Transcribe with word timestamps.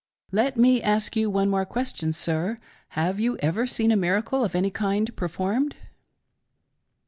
M.: 0.33 0.37
Let 0.37 0.57
me 0.57 0.81
ask 0.81 1.15
you 1.15 1.29
one 1.29 1.47
more 1.47 1.63
question 1.63 2.11
sir— 2.11 2.57
Have 2.99 3.17
j/^« 3.17 3.37
ever 3.39 3.67
seen 3.67 3.91
a 3.91 3.95
miracle 3.95 4.43
of 4.43 4.55
any 4.55 4.71
kind 4.71 5.15
performed.' 5.15 5.75